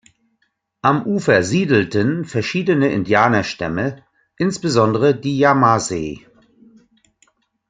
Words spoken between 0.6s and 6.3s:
Am Ufer siedelten verschiedene Indianerstämmen, insbesondere die Yamasee.